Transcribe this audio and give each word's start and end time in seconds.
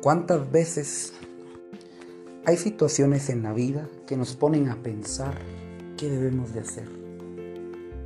¿Cuántas 0.00 0.52
veces 0.52 1.12
hay 2.46 2.56
situaciones 2.56 3.30
en 3.30 3.42
la 3.42 3.52
vida 3.52 3.88
que 4.06 4.16
nos 4.16 4.36
ponen 4.36 4.68
a 4.68 4.76
pensar 4.76 5.34
qué 5.96 6.08
debemos 6.08 6.54
de 6.54 6.60
hacer? 6.60 6.88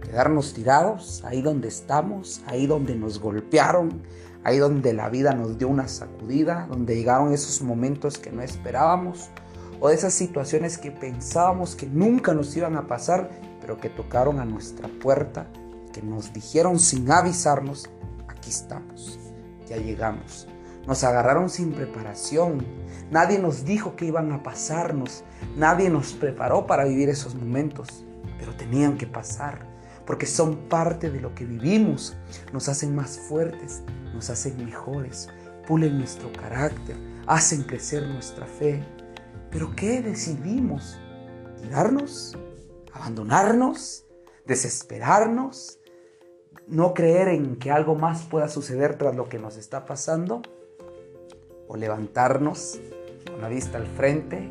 Quedarnos 0.01 0.55
tirados 0.55 1.23
ahí 1.23 1.43
donde 1.43 1.69
estamos, 1.69 2.41
ahí 2.47 2.67
donde 2.67 2.95
nos 2.95 3.21
golpearon, 3.21 4.01
ahí 4.43 4.57
donde 4.57 4.95
la 4.95 5.11
vida 5.11 5.35
nos 5.35 5.59
dio 5.59 5.69
una 5.69 5.87
sacudida, 5.87 6.67
donde 6.71 6.97
llegaron 6.97 7.35
esos 7.35 7.61
momentos 7.61 8.17
que 8.17 8.33
no 8.33 8.41
esperábamos, 8.41 9.29
o 9.79 9.91
esas 9.91 10.15
situaciones 10.15 10.79
que 10.79 10.93
pensábamos 10.93 11.77
que 11.77 11.87
nunca 11.87 12.33
nos 12.33 12.57
iban 12.57 12.77
a 12.77 12.87
pasar, 12.87 13.29
pero 13.61 13.77
que 13.77 13.91
tocaron 13.91 14.41
a 14.41 14.47
nuestra 14.47 14.89
puerta, 14.89 15.47
que 15.93 16.01
nos 16.01 16.33
dijeron 16.33 16.79
sin 16.79 17.13
avisarnos, 17.13 17.91
aquí 18.29 18.49
estamos, 18.49 19.19
ya 19.69 19.77
llegamos. 19.77 20.49
Nos 20.87 21.05
agarraron 21.05 21.49
sin 21.49 21.73
preparación. 21.73 22.67
Nadie 23.11 23.39
nos 23.39 23.65
dijo 23.65 23.95
que 23.95 24.07
iban 24.07 24.33
a 24.33 24.43
pasarnos. 24.43 25.23
Nadie 25.57 25.91
nos 25.91 26.13
preparó 26.13 26.67
para 26.67 26.85
vivir 26.85 27.09
esos 27.09 27.35
momentos. 27.35 28.05
Pero 28.39 28.55
tenían 28.57 28.99
que 28.99 29.07
pasar. 29.07 29.67
Porque 30.07 30.27
son 30.27 30.69
parte 30.69 31.11
de 31.11 31.21
lo 31.21 31.35
que 31.35 31.45
vivimos. 31.45 32.17
Nos 32.53 32.69
hacen 32.69 32.97
más 32.97 33.19
fuertes. 33.29 33.83
Nos 34.13 34.29
hacen 34.31 34.65
mejores. 34.65 35.29
Pulen 35.69 35.99
nuestro 35.99 36.33
carácter. 36.33 36.97
Hacen 37.27 37.63
crecer 37.63 38.07
nuestra 38.09 38.47
fe. 38.47 38.85
Pero 39.53 39.77
¿qué 39.77 40.03
decidimos? 40.03 40.99
¿Tirarnos? 41.63 42.37
¿Abandonarnos? 42.93 44.05
¿Desesperarnos? 44.47 45.79
¿No 46.67 46.93
creer 46.95 47.29
en 47.29 47.57
que 47.57 47.71
algo 47.71 47.95
más 47.95 48.23
pueda 48.23 48.49
suceder 48.49 48.99
tras 48.99 49.15
lo 49.15 49.29
que 49.29 49.39
nos 49.39 49.57
está 49.57 49.87
pasando? 49.87 50.43
O 51.73 51.77
levantarnos 51.77 52.79
con 53.31 53.41
la 53.41 53.49
vista 53.49 53.79
al 53.79 53.87
frente, 53.87 54.47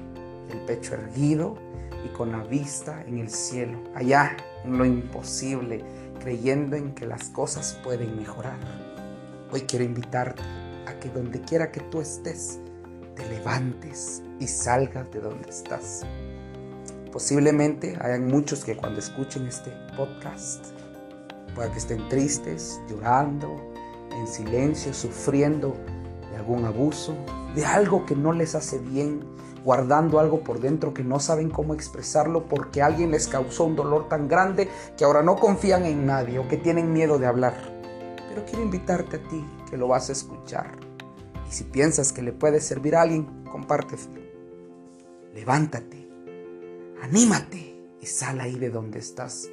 el 0.51 0.59
pecho 0.65 0.95
erguido 0.95 1.55
y 2.03 2.09
con 2.09 2.31
la 2.31 2.43
vista 2.43 3.03
en 3.07 3.19
el 3.19 3.29
cielo, 3.29 3.77
allá 3.93 4.35
en 4.65 4.75
lo 4.75 4.85
imposible, 4.85 5.83
creyendo 6.19 6.75
en 6.75 6.95
que 6.95 7.05
las 7.05 7.29
cosas 7.29 7.79
pueden 7.83 8.17
mejorar. 8.17 8.57
Hoy 9.51 9.61
quiero 9.61 9.85
invitarte 9.85 10.41
a 10.87 10.99
que 10.99 11.09
donde 11.09 11.41
quiera 11.41 11.71
que 11.71 11.81
tú 11.81 12.01
estés, 12.01 12.59
te 13.15 13.27
levantes 13.29 14.23
y 14.39 14.47
salgas 14.47 15.11
de 15.11 15.19
donde 15.19 15.47
estás. 15.47 16.01
Posiblemente 17.11 17.99
hayan 18.01 18.25
muchos 18.25 18.65
que 18.65 18.75
cuando 18.75 18.99
escuchen 18.99 19.45
este 19.45 19.71
podcast, 19.95 20.65
pueda 21.53 21.71
que 21.71 21.77
estén 21.77 22.07
tristes, 22.09 22.81
llorando, 22.89 23.71
en 24.11 24.27
silencio, 24.27 24.91
sufriendo 24.93 25.75
de 26.31 26.37
algún 26.37 26.65
abuso, 26.65 27.15
de 27.55 27.65
algo 27.65 28.05
que 28.05 28.15
no 28.15 28.31
les 28.31 28.55
hace 28.55 28.79
bien, 28.79 29.23
guardando 29.63 30.19
algo 30.19 30.43
por 30.43 30.59
dentro 30.59 30.93
que 30.93 31.03
no 31.03 31.19
saben 31.19 31.49
cómo 31.49 31.73
expresarlo 31.73 32.47
porque 32.47 32.81
alguien 32.81 33.11
les 33.11 33.27
causó 33.27 33.65
un 33.65 33.75
dolor 33.75 34.09
tan 34.09 34.27
grande 34.27 34.69
que 34.97 35.03
ahora 35.03 35.21
no 35.21 35.35
confían 35.35 35.85
en 35.85 36.05
nadie 36.05 36.39
o 36.39 36.47
que 36.47 36.57
tienen 36.57 36.93
miedo 36.93 37.19
de 37.19 37.27
hablar. 37.27 37.53
Pero 38.29 38.45
quiero 38.45 38.63
invitarte 38.63 39.17
a 39.17 39.27
ti 39.27 39.45
que 39.69 39.77
lo 39.77 39.87
vas 39.87 40.09
a 40.09 40.13
escuchar. 40.13 40.77
Y 41.47 41.51
si 41.51 41.65
piensas 41.65 42.11
que 42.11 42.21
le 42.21 42.31
puede 42.31 42.61
servir 42.61 42.95
a 42.95 43.01
alguien, 43.01 43.43
compártelo. 43.51 44.21
Levántate, 45.33 46.09
anímate 47.03 47.75
y 47.99 48.05
sal 48.05 48.39
ahí 48.39 48.55
de 48.55 48.69
donde 48.69 48.99
estás. 48.99 49.49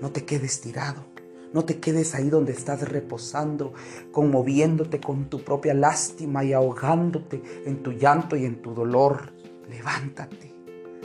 No 0.00 0.10
te 0.10 0.24
quedes 0.24 0.60
tirado. 0.60 1.17
No 1.52 1.64
te 1.64 1.80
quedes 1.80 2.14
ahí 2.14 2.28
donde 2.28 2.52
estás 2.52 2.86
reposando, 2.88 3.72
conmoviéndote 4.12 5.00
con 5.00 5.30
tu 5.30 5.42
propia 5.42 5.74
lástima 5.74 6.44
y 6.44 6.52
ahogándote 6.52 7.42
en 7.64 7.82
tu 7.82 7.92
llanto 7.92 8.36
y 8.36 8.44
en 8.44 8.60
tu 8.60 8.74
dolor. 8.74 9.32
Levántate, 9.70 10.54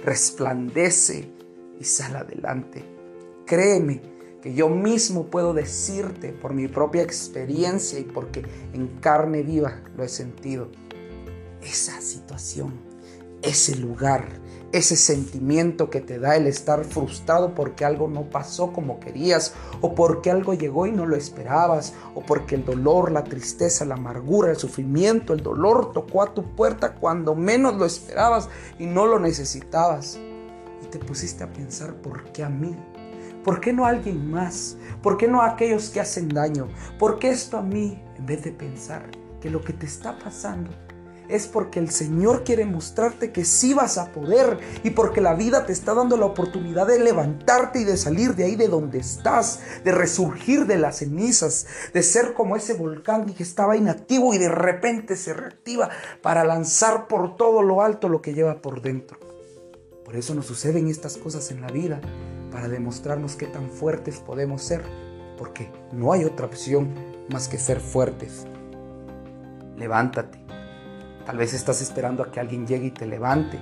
resplandece 0.03 1.31
y 1.79 1.83
sal 1.83 2.17
adelante. 2.17 2.83
Créeme 3.45 4.01
que 4.41 4.53
yo 4.53 4.67
mismo 4.67 5.27
puedo 5.27 5.53
decirte 5.53 6.33
por 6.33 6.53
mi 6.53 6.67
propia 6.67 7.01
experiencia 7.01 7.97
y 7.99 8.03
porque 8.03 8.43
en 8.73 8.87
carne 8.99 9.41
viva 9.43 9.81
lo 9.95 10.03
he 10.03 10.09
sentido. 10.09 10.69
Esa 11.61 12.01
situación, 12.01 12.73
ese 13.43 13.75
lugar, 13.75 14.41
ese 14.71 14.95
sentimiento 14.95 15.89
que 15.89 16.01
te 16.01 16.17
da 16.17 16.35
el 16.35 16.47
estar 16.47 16.83
frustrado 16.85 17.53
porque 17.53 17.85
algo 17.85 18.07
no 18.07 18.23
pasó 18.23 18.73
como 18.73 18.99
querías, 18.99 19.53
o 19.81 19.93
porque 19.93 20.31
algo 20.31 20.55
llegó 20.55 20.87
y 20.87 20.91
no 20.91 21.05
lo 21.05 21.15
esperabas, 21.15 21.93
o 22.15 22.21
porque 22.21 22.55
el 22.55 22.65
dolor, 22.65 23.11
la 23.11 23.23
tristeza, 23.23 23.85
la 23.85 23.95
amargura, 23.95 24.49
el 24.49 24.57
sufrimiento, 24.57 25.33
el 25.33 25.43
dolor 25.43 25.91
tocó 25.91 26.23
a 26.23 26.33
tu 26.33 26.55
puerta 26.55 26.95
cuando 26.95 27.35
menos 27.35 27.75
lo 27.75 27.85
esperabas 27.85 28.49
y 28.79 28.87
no 28.87 29.05
lo 29.05 29.19
necesitabas. 29.19 30.17
Y 30.81 30.87
te 30.87 30.97
pusiste 30.97 31.43
a 31.43 31.53
pensar, 31.53 31.93
¿por 31.95 32.31
qué 32.31 32.43
a 32.43 32.49
mí? 32.49 32.75
¿Por 33.43 33.59
qué 33.59 33.73
no 33.73 33.85
a 33.85 33.89
alguien 33.89 34.31
más? 34.31 34.77
¿Por 35.01 35.17
qué 35.17 35.27
no 35.27 35.41
a 35.41 35.49
aquellos 35.49 35.89
que 35.89 35.99
hacen 35.99 36.29
daño? 36.29 36.69
¿Por 36.97 37.19
qué 37.19 37.29
esto 37.29 37.57
a 37.57 37.61
mí? 37.61 38.01
En 38.17 38.25
vez 38.25 38.43
de 38.43 38.53
pensar 38.53 39.11
que 39.41 39.49
lo 39.49 39.61
que 39.61 39.73
te 39.73 39.85
está 39.85 40.17
pasando 40.17 40.71
es 41.29 41.47
porque 41.47 41.79
el 41.79 41.89
Señor 41.89 42.44
quiere 42.44 42.66
mostrarte 42.66 43.31
que 43.31 43.45
sí 43.45 43.73
vas 43.73 43.97
a 43.97 44.11
poder 44.11 44.59
y 44.84 44.91
porque 44.91 45.22
la 45.22 45.34
vida 45.34 45.66
te 45.66 45.73
está 45.73 45.94
dando 45.94 46.17
la 46.17 46.25
oportunidad 46.25 46.88
de 46.88 47.00
levantarte 47.00 47.79
y 47.79 47.84
de 47.84 47.97
salir 47.97 48.35
de 48.35 48.45
ahí 48.45 48.56
de 48.56 48.67
donde 48.67 49.00
estás, 49.00 49.62
de 49.83 49.91
resurgir 49.91 50.66
de 50.66 50.78
las 50.78 50.97
cenizas, 50.97 51.66
de 51.94 52.03
ser 52.03 52.33
como 52.33 52.56
ese 52.56 52.73
volcán 52.73 53.25
que 53.25 53.44
estaba 53.44 53.78
inactivo 53.78 54.33
y 54.33 54.38
de 54.38 54.50
repente 54.50 55.16
se 55.16 55.33
reactiva 55.33 55.89
para 56.22 56.44
lanzar 56.44 57.07
por 57.07 57.38
todo 57.38 57.62
lo 57.62 57.81
alto 57.81 58.09
lo 58.09 58.22
que 58.22 58.33
lleva 58.33 58.62
por 58.62 58.81
dentro. 58.81 59.17
Por 60.03 60.16
eso 60.16 60.35
nos 60.35 60.45
suceden 60.45 60.89
estas 60.89 61.17
cosas 61.17 61.50
en 61.51 61.62
la 61.62 61.67
vida, 61.67 62.01
para 62.51 62.67
demostrarnos 62.67 63.35
qué 63.35 63.47
tan 63.47 63.72
fuertes 63.72 64.19
podemos 64.19 64.62
ser, 64.62 64.83
porque 65.39 65.72
no 65.91 66.13
hay 66.13 66.23
otra 66.23 66.45
opción 66.45 66.94
más 67.31 67.47
que 67.47 67.57
ser 67.57 67.79
fuertes. 67.79 68.45
Levántate 69.75 70.42
Tal 71.25 71.38
vez 71.38 71.53
estás 71.53 71.81
esperando 71.81 72.22
a 72.22 72.31
que 72.31 72.39
alguien 72.39 72.67
llegue 72.67 72.88
y 72.88 72.91
te 72.91 73.06
levante, 73.06 73.57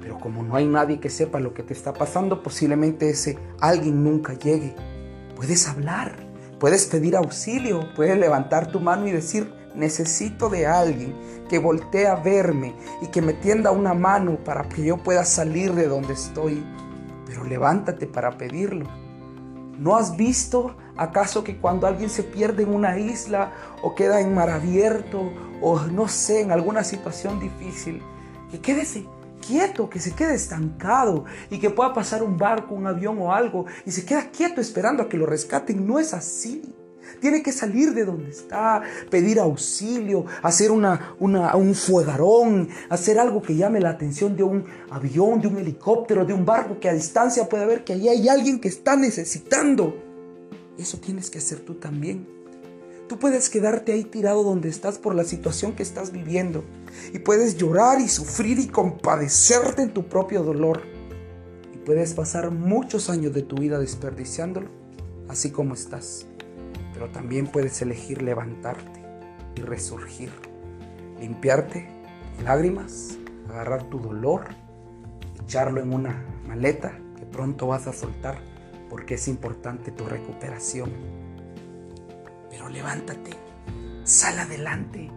pero 0.00 0.18
como 0.18 0.42
no 0.42 0.56
hay 0.56 0.66
nadie 0.66 0.98
que 0.98 1.10
sepa 1.10 1.38
lo 1.38 1.54
que 1.54 1.62
te 1.62 1.72
está 1.72 1.92
pasando, 1.92 2.42
posiblemente 2.42 3.08
ese 3.08 3.38
alguien 3.60 4.02
nunca 4.02 4.34
llegue. 4.34 4.74
Puedes 5.36 5.68
hablar, 5.68 6.16
puedes 6.58 6.86
pedir 6.86 7.16
auxilio, 7.16 7.80
puedes 7.94 8.18
levantar 8.18 8.72
tu 8.72 8.80
mano 8.80 9.06
y 9.06 9.12
decir, 9.12 9.52
necesito 9.76 10.48
de 10.48 10.66
alguien 10.66 11.14
que 11.48 11.58
voltee 11.58 12.08
a 12.08 12.16
verme 12.16 12.74
y 13.02 13.06
que 13.08 13.22
me 13.22 13.34
tienda 13.34 13.70
una 13.70 13.94
mano 13.94 14.38
para 14.44 14.68
que 14.68 14.84
yo 14.84 14.96
pueda 14.96 15.24
salir 15.24 15.74
de 15.74 15.86
donde 15.86 16.14
estoy. 16.14 16.64
Pero 17.26 17.44
levántate 17.44 18.06
para 18.06 18.36
pedirlo. 18.36 18.86
¿No 19.78 19.96
has 19.96 20.16
visto 20.16 20.76
acaso 20.96 21.44
que 21.44 21.58
cuando 21.58 21.86
alguien 21.86 22.08
se 22.08 22.22
pierde 22.22 22.62
en 22.62 22.74
una 22.74 22.98
isla 22.98 23.52
o 23.82 23.94
queda 23.94 24.20
en 24.20 24.34
mar 24.34 24.50
abierto 24.50 25.30
o 25.60 25.80
no 25.80 26.08
sé, 26.08 26.40
en 26.40 26.52
alguna 26.52 26.84
situación 26.84 27.40
difícil, 27.40 28.02
que 28.50 28.60
quédese 28.60 29.04
quieto, 29.46 29.88
que 29.88 30.00
se 30.00 30.12
quede 30.12 30.34
estancado 30.34 31.24
y 31.50 31.58
que 31.58 31.70
pueda 31.70 31.94
pasar 31.94 32.22
un 32.22 32.36
barco, 32.36 32.74
un 32.74 32.86
avión 32.86 33.18
o 33.20 33.32
algo 33.32 33.66
y 33.84 33.90
se 33.90 34.04
queda 34.04 34.30
quieto 34.30 34.60
esperando 34.60 35.04
a 35.04 35.08
que 35.08 35.16
lo 35.16 35.26
rescaten? 35.26 35.86
No 35.86 35.98
es 35.98 36.14
así. 36.14 36.62
Tiene 37.20 37.42
que 37.42 37.52
salir 37.52 37.94
de 37.94 38.04
donde 38.04 38.30
está, 38.30 38.82
pedir 39.10 39.38
auxilio, 39.38 40.26
hacer 40.42 40.72
una, 40.72 41.14
un 41.18 41.74
fuegarón, 41.74 42.68
hacer 42.90 43.18
algo 43.20 43.40
que 43.40 43.54
llame 43.54 43.80
la 43.80 43.90
atención 43.90 44.36
de 44.36 44.42
un 44.42 44.64
avión, 44.90 45.40
de 45.40 45.48
un 45.48 45.56
helicóptero, 45.56 46.24
de 46.24 46.34
un 46.34 46.44
barco 46.44 46.80
que 46.80 46.88
a 46.88 46.92
distancia 46.92 47.48
puede 47.48 47.64
ver 47.64 47.84
que 47.84 47.92
allí 47.92 48.08
hay 48.08 48.28
alguien 48.28 48.60
que 48.60 48.68
está 48.68 48.96
necesitando. 48.96 49.96
Eso 50.76 50.98
tienes 50.98 51.30
que 51.30 51.38
hacer 51.38 51.60
tú 51.60 51.74
también. 51.74 52.26
Tú 53.08 53.18
puedes 53.18 53.48
quedarte 53.48 53.92
ahí 53.92 54.04
tirado 54.04 54.42
donde 54.42 54.68
estás 54.68 54.98
por 54.98 55.14
la 55.14 55.24
situación 55.24 55.72
que 55.72 55.82
estás 55.82 56.10
viviendo 56.10 56.64
y 57.12 57.20
puedes 57.20 57.56
llorar 57.56 58.00
y 58.00 58.08
sufrir 58.08 58.58
y 58.58 58.66
compadecerte 58.66 59.82
en 59.82 59.94
tu 59.94 60.08
propio 60.08 60.42
dolor. 60.42 60.82
Y 61.72 61.78
puedes 61.78 62.14
pasar 62.14 62.50
muchos 62.50 63.08
años 63.10 63.32
de 63.32 63.42
tu 63.42 63.56
vida 63.56 63.78
desperdiciándolo, 63.78 64.68
así 65.28 65.50
como 65.50 65.74
estás 65.74 66.26
pero 66.96 67.10
también 67.10 67.46
puedes 67.46 67.82
elegir 67.82 68.22
levantarte 68.22 69.04
y 69.54 69.60
resurgir, 69.60 70.30
limpiarte 71.20 71.86
lágrimas, 72.42 73.18
agarrar 73.50 73.82
tu 73.90 73.98
dolor, 73.98 74.46
echarlo 75.44 75.82
en 75.82 75.92
una 75.92 76.24
maleta 76.48 76.98
que 77.18 77.26
pronto 77.26 77.66
vas 77.66 77.86
a 77.86 77.92
soltar 77.92 78.38
porque 78.88 79.16
es 79.16 79.28
importante 79.28 79.90
tu 79.90 80.06
recuperación. 80.06 80.90
Pero 82.56 82.70
levántate, 82.70 83.32
sal 84.04 84.38
adelante, 84.38 85.10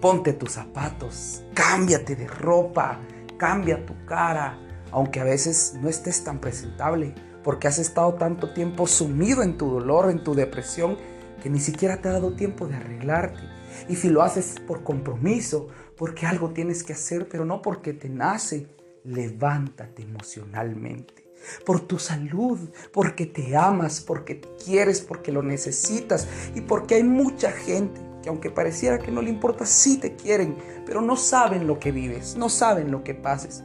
ponte 0.00 0.32
tus 0.32 0.52
zapatos, 0.52 1.44
cámbiate 1.52 2.16
de 2.16 2.26
ropa, 2.26 2.98
cambia 3.36 3.84
tu 3.84 3.92
cara, 4.06 4.58
aunque 4.90 5.20
a 5.20 5.24
veces 5.24 5.74
no 5.82 5.90
estés 5.90 6.24
tan 6.24 6.40
presentable 6.40 7.14
porque 7.44 7.68
has 7.68 7.78
estado 7.78 8.14
tanto 8.14 8.54
tiempo 8.54 8.86
sumido 8.86 9.42
en 9.42 9.58
tu 9.58 9.70
dolor, 9.70 10.10
en 10.10 10.24
tu 10.24 10.34
depresión 10.34 10.96
que 11.42 11.50
ni 11.50 11.60
siquiera 11.60 12.00
te 12.00 12.08
ha 12.08 12.12
dado 12.12 12.32
tiempo 12.32 12.66
de 12.66 12.76
arreglarte. 12.76 13.42
Y 13.90 13.96
si 13.96 14.08
lo 14.08 14.22
haces 14.22 14.54
por 14.66 14.82
compromiso, 14.82 15.68
porque 15.94 16.24
algo 16.24 16.52
tienes 16.52 16.82
que 16.82 16.94
hacer, 16.94 17.28
pero 17.28 17.44
no 17.44 17.60
porque 17.60 17.92
te 17.92 18.08
nace, 18.08 18.66
levántate 19.04 20.04
emocionalmente. 20.04 21.27
Por 21.64 21.80
tu 21.80 21.98
salud, 21.98 22.58
porque 22.92 23.26
te 23.26 23.56
amas, 23.56 24.00
porque 24.00 24.40
quieres, 24.64 25.00
porque 25.00 25.32
lo 25.32 25.42
necesitas 25.42 26.26
y 26.54 26.60
porque 26.60 26.96
hay 26.96 27.04
mucha 27.04 27.50
gente 27.52 28.00
que 28.22 28.28
aunque 28.28 28.50
pareciera 28.50 28.98
que 28.98 29.10
no 29.10 29.22
le 29.22 29.30
importa, 29.30 29.64
sí 29.64 29.98
te 29.98 30.16
quieren, 30.16 30.56
pero 30.84 31.00
no 31.00 31.16
saben 31.16 31.66
lo 31.66 31.78
que 31.78 31.92
vives, 31.92 32.36
no 32.36 32.48
saben 32.48 32.90
lo 32.90 33.04
que 33.04 33.14
pases. 33.14 33.62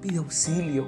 Pide 0.00 0.18
auxilio. 0.18 0.86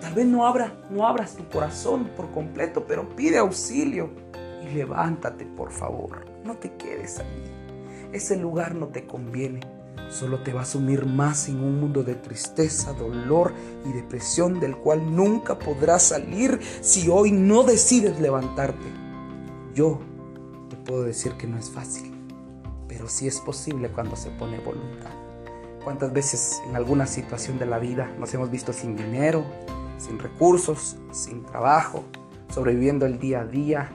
Tal 0.00 0.14
vez 0.14 0.26
no, 0.26 0.46
abra, 0.46 0.86
no 0.90 1.06
abras 1.06 1.36
tu 1.36 1.48
corazón 1.48 2.10
por 2.16 2.30
completo, 2.30 2.86
pero 2.86 3.14
pide 3.14 3.38
auxilio 3.38 4.10
y 4.62 4.74
levántate, 4.74 5.46
por 5.46 5.70
favor. 5.70 6.26
No 6.44 6.56
te 6.56 6.72
quedes 6.76 7.18
ahí. 7.18 7.44
Ese 8.12 8.36
lugar 8.36 8.74
no 8.74 8.88
te 8.88 9.06
conviene. 9.06 9.60
Solo 10.14 10.42
te 10.42 10.52
va 10.52 10.62
a 10.62 10.64
sumir 10.66 11.06
más 11.06 11.48
en 11.48 11.56
un 11.56 11.80
mundo 11.80 12.04
de 12.04 12.14
tristeza, 12.14 12.92
dolor 12.92 13.52
y 13.84 13.92
depresión 13.92 14.60
del 14.60 14.76
cual 14.76 15.14
nunca 15.14 15.58
podrás 15.58 16.04
salir 16.04 16.60
si 16.80 17.08
hoy 17.08 17.32
no 17.32 17.64
decides 17.64 18.20
levantarte. 18.20 18.86
Yo 19.74 19.98
te 20.70 20.76
puedo 20.76 21.02
decir 21.02 21.32
que 21.32 21.46
no 21.46 21.58
es 21.58 21.68
fácil 21.68 22.14
pero 22.94 23.08
sí 23.08 23.26
es 23.26 23.40
posible 23.40 23.88
cuando 23.88 24.14
se 24.14 24.30
pone 24.30 24.60
voluntad. 24.60 25.10
¿Cuántas 25.82 26.12
veces 26.12 26.62
en 26.68 26.76
alguna 26.76 27.06
situación 27.06 27.58
de 27.58 27.66
la 27.66 27.78
vida 27.78 28.08
nos 28.20 28.32
hemos 28.34 28.50
visto 28.50 28.72
sin 28.72 28.96
dinero, 28.96 29.44
sin 29.98 30.18
recursos, 30.18 30.96
sin 31.10 31.44
trabajo, 31.44 32.04
sobreviviendo 32.48 33.04
el 33.04 33.18
día 33.18 33.40
a 33.40 33.44
día, 33.46 33.90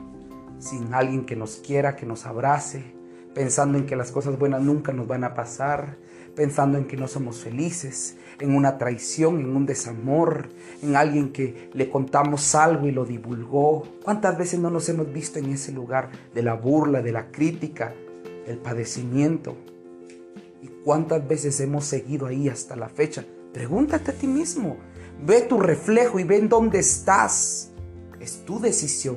sin 0.59 0.93
alguien 0.93 1.25
que 1.25 1.37
nos 1.37 1.55
quiera, 1.57 1.95
que 1.95 2.05
nos 2.05 2.25
abrace, 2.25 2.93
pensando 3.39 3.77
en 3.77 3.85
que 3.85 3.95
las 3.95 4.11
cosas 4.11 4.37
buenas 4.37 4.61
nunca 4.61 4.91
nos 4.91 5.07
van 5.07 5.23
a 5.23 5.33
pasar, 5.33 5.95
pensando 6.35 6.77
en 6.77 6.87
que 6.87 6.97
no 6.97 7.07
somos 7.07 7.39
felices, 7.39 8.17
en 8.41 8.53
una 8.53 8.77
traición, 8.77 9.39
en 9.39 9.55
un 9.55 9.65
desamor, 9.65 10.49
en 10.83 10.97
alguien 10.97 11.31
que 11.31 11.69
le 11.71 11.89
contamos 11.89 12.53
algo 12.53 12.85
y 12.85 12.91
lo 12.91 13.05
divulgó. 13.05 13.87
¿Cuántas 14.03 14.37
veces 14.37 14.59
no 14.59 14.69
nos 14.69 14.89
hemos 14.89 15.13
visto 15.13 15.39
en 15.39 15.51
ese 15.51 15.71
lugar 15.71 16.09
de 16.35 16.43
la 16.43 16.55
burla, 16.55 17.01
de 17.01 17.13
la 17.13 17.31
crítica, 17.31 17.93
el 18.45 18.57
padecimiento. 18.57 19.55
¿Y 20.61 20.67
cuántas 20.83 21.25
veces 21.25 21.61
hemos 21.61 21.85
seguido 21.85 22.25
ahí 22.25 22.49
hasta 22.49 22.75
la 22.75 22.89
fecha? 22.89 23.23
Pregúntate 23.53 24.11
a 24.11 24.15
ti 24.15 24.27
mismo. 24.27 24.75
Ve 25.25 25.43
tu 25.43 25.61
reflejo 25.61 26.19
y 26.19 26.25
ve 26.25 26.39
en 26.39 26.49
dónde 26.49 26.79
estás. 26.79 27.71
Es 28.19 28.43
tu 28.43 28.59
decisión, 28.59 29.15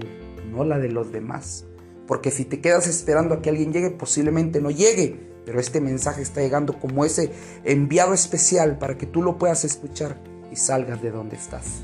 no 0.49 0.63
la 0.63 0.79
de 0.79 0.91
los 0.91 1.11
demás. 1.11 1.67
Porque 2.13 2.31
si 2.31 2.45
te 2.45 2.61
quedas 2.61 2.89
esperando 2.89 3.35
a 3.35 3.41
que 3.41 3.49
alguien 3.49 3.73
llegue, 3.73 3.89
posiblemente 3.89 4.61
no 4.61 4.71
llegue. 4.71 5.19
Pero 5.47 5.59
este 5.59 5.81
mensaje 5.81 6.21
está 6.21 6.43
llegando 6.43 6.79
como 6.79 7.07
ese 7.07 7.33
enviado 7.65 8.13
especial 8.13 8.79
para 8.79 8.99
que 8.99 9.07
tú 9.07 9.23
lo 9.23 9.39
puedas 9.39 9.65
escuchar 9.65 10.19
y 10.51 10.57
salgas 10.57 11.01
de 11.01 11.11
donde 11.11 11.37
estás. 11.37 11.81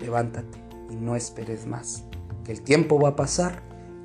Levántate 0.00 0.58
y 0.88 0.96
no 0.96 1.14
esperes 1.14 1.66
más. 1.66 2.04
Que 2.42 2.52
el 2.52 2.62
tiempo 2.62 2.98
va 2.98 3.10
a 3.10 3.16
pasar 3.16 3.60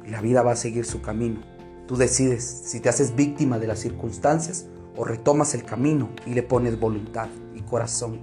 y 0.05 0.09
la 0.09 0.19
vida 0.19 0.41
va 0.41 0.51
a 0.51 0.57
seguir 0.57 0.83
su 0.83 1.01
camino. 1.01 1.39
Tú 1.87 1.95
decides 1.95 2.43
si 2.43 2.81
te 2.81 2.89
haces 2.89 3.15
víctima 3.15 3.57
de 3.57 3.67
las 3.67 3.79
circunstancias 3.79 4.65
o 4.97 5.05
retomas 5.05 5.53
el 5.53 5.63
camino 5.63 6.09
y 6.25 6.33
le 6.33 6.43
pones 6.43 6.77
voluntad 6.81 7.29
y 7.55 7.61
corazón. 7.61 8.19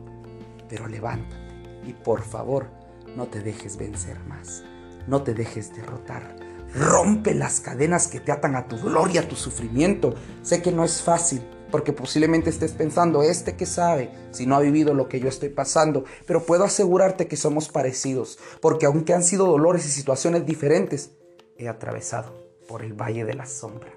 Pero 0.68 0.86
levántate 0.86 1.34
y 1.86 1.94
por 1.94 2.20
favor 2.20 2.66
no 3.16 3.26
te 3.28 3.40
dejes 3.40 3.78
vencer 3.78 4.20
más. 4.28 4.64
No 5.06 5.22
te 5.22 5.32
dejes 5.32 5.74
derrotar. 5.74 6.47
Rompe 6.74 7.34
las 7.34 7.60
cadenas 7.60 8.08
que 8.08 8.20
te 8.20 8.32
atan 8.32 8.56
a 8.56 8.68
tu 8.68 8.76
dolor 8.76 9.10
y 9.12 9.18
a 9.18 9.28
tu 9.28 9.36
sufrimiento. 9.36 10.14
Sé 10.42 10.62
que 10.62 10.72
no 10.72 10.84
es 10.84 11.02
fácil, 11.02 11.42
porque 11.70 11.92
posiblemente 11.92 12.50
estés 12.50 12.72
pensando, 12.72 13.22
este 13.22 13.56
que 13.56 13.66
sabe, 13.66 14.10
si 14.30 14.46
no 14.46 14.56
ha 14.56 14.60
vivido 14.60 14.94
lo 14.94 15.08
que 15.08 15.20
yo 15.20 15.28
estoy 15.28 15.48
pasando, 15.48 16.04
pero 16.26 16.44
puedo 16.44 16.64
asegurarte 16.64 17.26
que 17.26 17.36
somos 17.36 17.68
parecidos, 17.68 18.38
porque 18.60 18.86
aunque 18.86 19.14
han 19.14 19.24
sido 19.24 19.46
dolores 19.46 19.86
y 19.86 19.90
situaciones 19.90 20.46
diferentes, 20.46 21.12
he 21.56 21.68
atravesado 21.68 22.48
por 22.68 22.82
el 22.82 22.92
valle 22.92 23.24
de 23.24 23.34
la 23.34 23.46
sombra, 23.46 23.92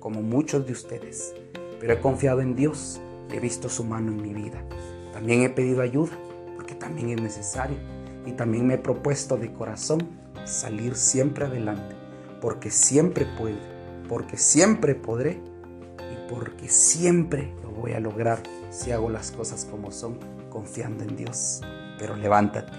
como 0.00 0.22
muchos 0.22 0.66
de 0.66 0.72
ustedes, 0.72 1.34
pero 1.80 1.92
he 1.94 2.00
confiado 2.00 2.40
en 2.40 2.56
Dios 2.56 3.00
he 3.32 3.40
visto 3.40 3.68
su 3.68 3.84
mano 3.84 4.12
en 4.12 4.22
mi 4.22 4.32
vida. 4.32 4.62
También 5.12 5.42
he 5.42 5.50
pedido 5.50 5.82
ayuda, 5.82 6.12
porque 6.56 6.74
también 6.74 7.10
es 7.10 7.20
necesario, 7.20 7.76
y 8.26 8.32
también 8.32 8.66
me 8.66 8.74
he 8.74 8.78
propuesto 8.78 9.36
de 9.36 9.52
corazón 9.52 10.08
salir 10.44 10.96
siempre 10.96 11.44
adelante, 11.44 11.96
porque 12.40 12.70
siempre 12.70 13.26
puedo, 13.38 13.58
porque 14.08 14.36
siempre 14.36 14.94
podré 14.94 15.40
y 15.98 16.32
porque 16.32 16.68
siempre 16.68 17.52
lo 17.62 17.70
voy 17.70 17.92
a 17.92 18.00
lograr 18.00 18.42
si 18.70 18.92
hago 18.92 19.10
las 19.10 19.30
cosas 19.30 19.64
como 19.64 19.90
son, 19.90 20.18
confiando 20.50 21.04
en 21.04 21.16
Dios. 21.16 21.60
Pero 21.98 22.16
levántate 22.16 22.72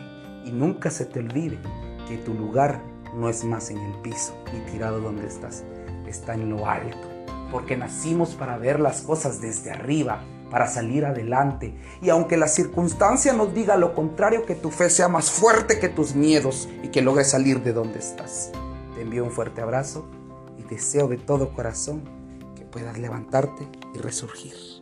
y 0.45 0.51
nunca 0.51 0.89
se 0.89 1.05
te 1.05 1.19
olvide 1.19 1.59
que 2.07 2.17
tu 2.17 2.33
lugar 2.33 2.81
no 3.15 3.29
es 3.29 3.43
más 3.43 3.69
en 3.69 3.77
el 3.77 3.93
piso 4.01 4.35
ni 4.53 4.59
tirado 4.71 4.99
donde 4.99 5.27
estás, 5.27 5.63
está 6.07 6.33
en 6.33 6.49
lo 6.49 6.67
alto. 6.67 7.07
Porque 7.51 7.75
nacimos 7.75 8.35
para 8.35 8.57
ver 8.57 8.79
las 8.79 9.01
cosas 9.01 9.41
desde 9.41 9.71
arriba, 9.71 10.23
para 10.51 10.67
salir 10.67 11.05
adelante. 11.05 11.73
Y 12.01 12.09
aunque 12.09 12.37
la 12.37 12.47
circunstancia 12.47 13.33
nos 13.33 13.53
diga 13.53 13.75
lo 13.75 13.95
contrario, 13.95 14.45
que 14.45 14.55
tu 14.55 14.69
fe 14.69 14.89
sea 14.89 15.07
más 15.07 15.31
fuerte 15.31 15.79
que 15.79 15.89
tus 15.89 16.13
miedos 16.13 16.69
y 16.83 16.89
que 16.89 17.01
logres 17.01 17.31
salir 17.31 17.63
de 17.63 17.73
donde 17.73 17.99
estás. 17.99 18.51
Te 18.99 19.03
envío 19.03 19.23
un 19.23 19.31
fuerte 19.31 19.61
abrazo 19.61 20.05
y 20.57 20.63
deseo 20.63 21.07
de 21.07 21.15
todo 21.15 21.53
corazón 21.53 22.03
que 22.53 22.65
puedas 22.65 22.97
levantarte 22.97 23.65
y 23.95 23.97
resurgir. 23.97 24.78